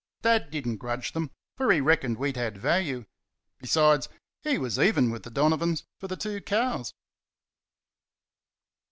Dad 0.23 0.49
did 0.49 0.65
n't 0.67 0.79
grudge 0.79 1.11
them, 1.13 1.29
for 1.55 1.71
he 1.71 1.79
reckoned 1.79 2.17
we'd 2.17 2.35
had 2.35 2.57
value. 2.57 3.05
Besides, 3.59 4.09
he 4.41 4.57
was 4.57 4.79
even 4.79 5.11
with 5.11 5.21
the 5.21 5.29
Donovans 5.29 5.85
for 5.99 6.07
the 6.07 6.17
two 6.17 6.41
cows. 6.41 6.95